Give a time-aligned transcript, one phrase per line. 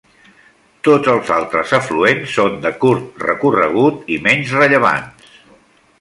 [0.87, 5.41] Tots els altres afluents són de curt recorregut i menys rellevants.